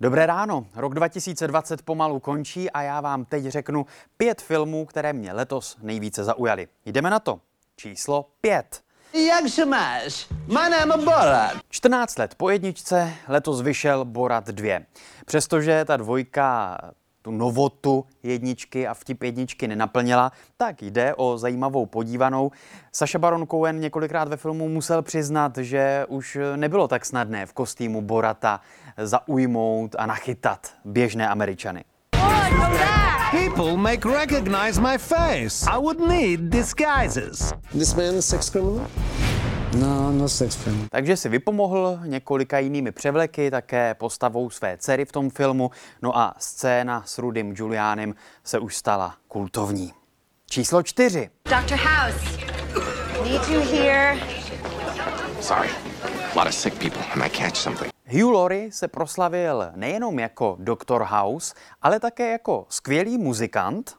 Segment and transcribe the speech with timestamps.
[0.00, 0.66] Dobré ráno.
[0.74, 6.24] Rok 2020 pomalu končí a já vám teď řeknu pět filmů, které mě letos nejvíce
[6.24, 6.68] zaujaly.
[6.86, 7.40] Jdeme na to.
[7.76, 8.80] Číslo pět.
[9.12, 10.26] Jak se máš?
[10.46, 11.52] Mám Borat.
[11.70, 14.80] 14 let po jedničce letos vyšel Borat 2.
[15.26, 16.78] Přestože ta dvojka
[17.26, 22.50] tu novotu jedničky a vtip jedničky nenaplnila, tak jde o zajímavou podívanou.
[22.92, 28.02] Saša Baron Cohen několikrát ve filmu musel přiznat, že už nebylo tak snadné v kostýmu
[28.02, 28.60] Borata
[28.96, 31.84] zaujmout a nachytat běžné Američany.
[33.30, 35.66] People make recognize my face.
[35.70, 37.52] I would need disguises.
[37.72, 38.86] This man is sex criminal?
[39.74, 40.88] No, no sex criminal.
[40.90, 45.70] Takže si vypomohl několika jinými převleky, také postavou své dcery v tom filmu,
[46.02, 49.92] no a scéna s Rudym Giulianem se už stala kultovní.
[50.50, 51.30] Číslo čtyři.
[51.44, 51.74] Dr.
[51.76, 52.18] House,
[53.24, 54.16] need you here.
[55.40, 55.68] Sorry.
[56.34, 57.02] A lot of sick people.
[57.14, 57.92] I might catch something.
[58.08, 61.02] Hugh Laurie se proslavil nejenom jako Dr.
[61.02, 63.96] House, ale také jako skvělý muzikant.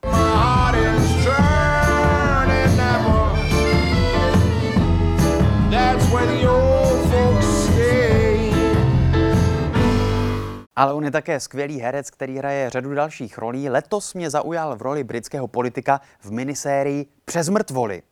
[10.78, 13.68] Ale on je také skvělý herec, který hraje řadu dalších rolí.
[13.68, 18.02] Letos mě zaujal v roli britského politika v minisérii Přes mrtvoly.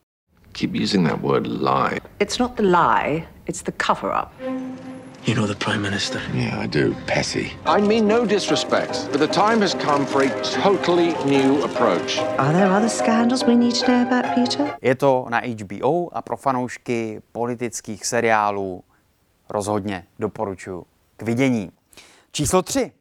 [0.53, 2.01] Keep using that word lie.
[2.19, 4.29] It's not the lie, it's the cover up.
[5.27, 6.21] You know the Prime Minister?
[6.35, 6.95] Yeah, I do.
[7.07, 7.51] Pessy.
[7.67, 10.29] I mean no disrespect, but the time has come for a
[10.63, 12.19] totally new approach.
[12.39, 14.75] Are there other scandals we need to know about Peter?
[14.83, 18.85] Je to na HBO a pro fanoušky politických seriálů
[19.51, 20.85] rozhodně doporučuji
[21.17, 21.71] k vidění.
[22.33, 22.93] Číslo 3.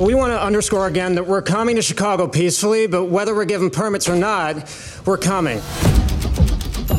[0.00, 3.70] We want to underscore again that we're coming to Chicago peacefully, but whether we're given
[3.70, 4.56] permits or not,
[5.04, 5.60] we're coming.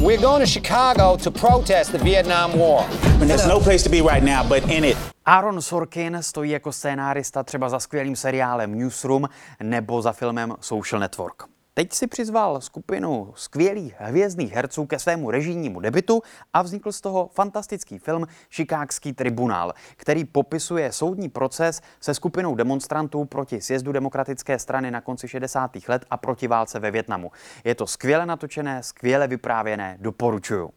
[0.02, 2.86] We're going to Chicago to protest the Vietnam War.
[3.22, 4.98] And there's no place to be right now but in it.
[5.26, 9.30] Aaron Sorkin stojí jako scénárista třeba za skvělým seriálem Newsroom
[9.64, 11.44] nebo za filmem Social Network.
[11.74, 16.22] Teď si přizval skupinu skvělých hvězdných herců ke svému režijnímu debitu
[16.54, 23.26] a vznikl z toho fantastický film Šikákský tribunál, který popisuje soudní proces se skupinou demonstrantů
[23.26, 25.72] proti sjezdu demokratické strany na konci 60.
[25.88, 27.32] let a proti válce ve Větnamu.
[27.64, 30.70] Je to skvěle natočené, skvěle vyprávěné, doporučuju.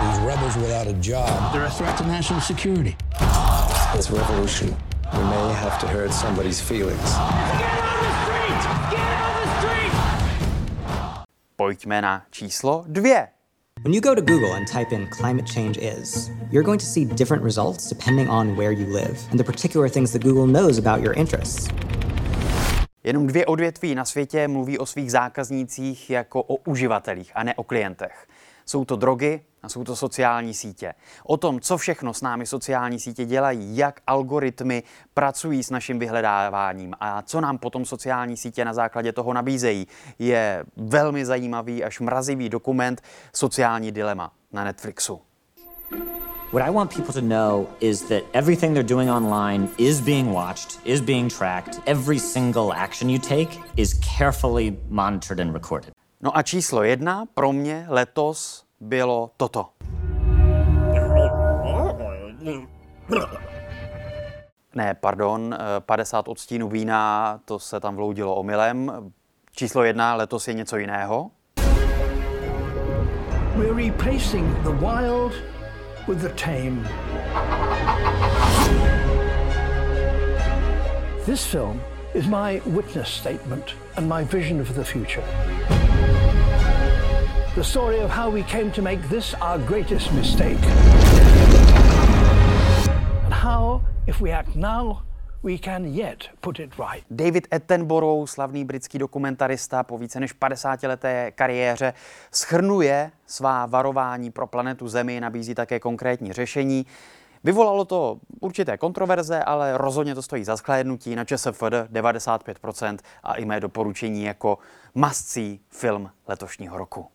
[0.00, 1.52] These rebels without a job.
[1.52, 2.96] They're a threat to national security.
[3.94, 4.76] It's revolution.
[5.12, 7.16] We may have to hurt somebody's feelings.
[11.60, 13.28] Pojďme na číslo dvě.
[13.82, 17.04] When you go to Google and type in climate change is, you're going to see
[17.04, 21.04] different results depending on where you live and the particular things that Google knows about
[21.04, 21.68] your interests.
[23.04, 27.64] Jenom dvě odvětví na světě mluví o svých zákaznících jako o uživatelích a ne o
[27.64, 28.26] klientech.
[28.66, 30.94] Jsou to drogy a jsou to sociální sítě.
[31.24, 34.82] O tom, co všechno s námi sociální sítě dělají, jak algoritmy
[35.14, 39.86] pracují s naším vyhledáváním a co nám potom sociální sítě na základě toho nabízejí,
[40.18, 45.20] je velmi zajímavý až mrazivý dokument Sociální dilema na Netflixu.
[46.52, 50.80] What I want people to know is that everything they're doing online is being watched,
[50.84, 51.80] is being tracked.
[51.86, 55.92] Every single action you take is carefully monitored and recorded.
[56.20, 59.70] No a číslo jedna pro mě letos bylo toto.
[64.74, 69.12] Ne, pardon, eh, 50 odstínů vína, to se tam vloudilo omylem.
[69.56, 71.30] Číslo jedna letos je něco jiného.
[73.56, 73.92] We're
[74.62, 75.32] the wild
[76.08, 76.88] with the tame.
[81.26, 81.80] This film
[82.14, 85.79] is my witness statement and my vision of the future.
[87.60, 90.64] The story of how we came to make this our greatest mistake.
[93.24, 95.02] And how, if we act now,
[95.42, 97.04] we can yet put it right.
[97.10, 101.92] David Attenborough, slavný britský dokumentarista po více než 50 leté kariéře,
[102.32, 106.86] schrnuje svá varování pro planetu Zemi, nabízí také konkrétní řešení.
[107.44, 111.62] Vyvolalo to určité kontroverze, ale rozhodně to stojí za shlédnutí na ČSFD
[111.92, 114.58] 95% a i mé doporučení jako
[114.94, 117.06] mascí film letošního roku.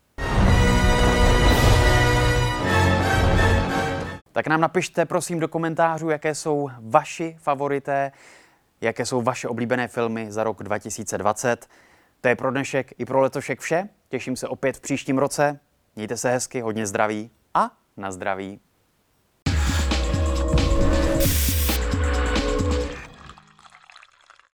[4.35, 8.11] Tak nám napište prosím do komentářů, jaké jsou vaši favorité,
[8.81, 11.67] jaké jsou vaše oblíbené filmy za rok 2020.
[12.21, 13.89] To je pro dnešek i pro letošek vše.
[14.09, 15.59] Těším se opět v příštím roce.
[15.95, 18.59] Mějte se hezky, hodně zdraví a na zdraví.